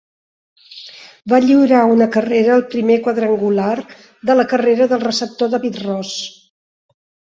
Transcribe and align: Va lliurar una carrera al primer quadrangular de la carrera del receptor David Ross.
Va 1.33 1.39
lliurar 1.43 1.81
una 1.97 2.07
carrera 2.15 2.51
al 2.55 2.65
primer 2.73 2.97
quadrangular 3.09 3.75
de 4.31 4.37
la 4.41 4.47
carrera 4.55 4.89
del 4.95 5.05
receptor 5.07 5.53
David 5.57 5.83
Ross. 5.87 6.19